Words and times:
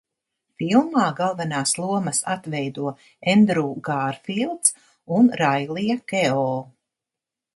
Filmā 0.59 1.03
galvenās 1.19 1.73
lomas 1.81 2.21
atveido 2.35 2.93
Endrū 3.35 3.65
Gārfīlds 3.89 4.75
un 5.19 5.29
Railija 5.43 5.99
Keo. 6.13 6.49